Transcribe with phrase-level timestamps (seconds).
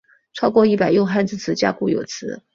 [0.33, 2.41] 超过一百用汉字词加固有词。